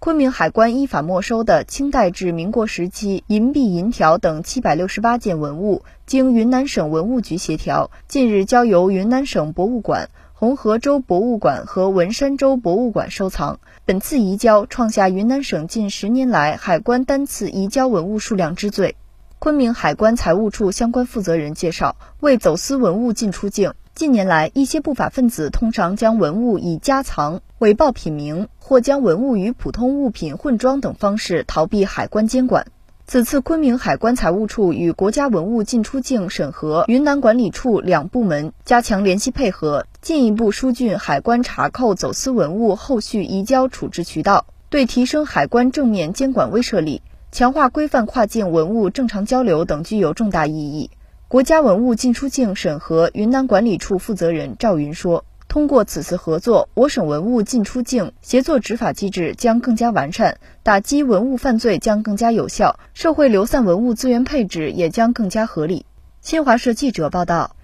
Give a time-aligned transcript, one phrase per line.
[0.00, 13.60] 昆明海关依法没收的清代至民国时期银币、银条等七百六十八件文物，经云南省文物局协调，近日交由云南省博物馆、红河州博物馆和文山州博物馆收藏。
[13.84, 18.96] 本次移交创下云南省近十年来海关单次移交文物数量之最。
[19.38, 23.74] 昆明海关财务处相关负责人介绍，为走私文物进出境。
[24.00, 32.68] 近年来，一些不法分子通常将文物以夹藏、伪报品名或将文物与普通物品混装等方式逃避海关监管。
[33.06, 50.88] 此次昆明海关财务处与国家文物进出境审核云南管理处两部门加强联系配合，进一步疏浚海关查扣走私文物后续移交处置渠道，对提升海关正面监管威慑力、强化规范跨境文物正常交流等具有重大意义。
[51.30, 65.86] 国家文物进出境审核云南管理处负责人赵云说：“通过此次合作，我省文物进出境协作执法机制将更加完善，打击文物犯罪将更加有效，社会流散文物资源配置也将更加合理。”
[66.20, 67.54] 新华社记者报道。